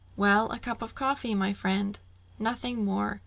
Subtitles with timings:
[0.17, 1.99] "Well a cup of coffee, my friend?"
[2.39, 3.19] "Nothing more."